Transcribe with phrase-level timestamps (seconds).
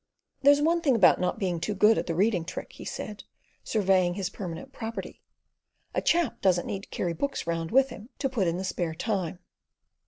[0.41, 3.23] "There's one thing about not being too good at the reading trick," he said,
[3.63, 5.21] surveying his permanent property:
[5.93, 8.95] "a chap doesn't need to carry books round with him to put in the spare
[8.95, 9.37] time."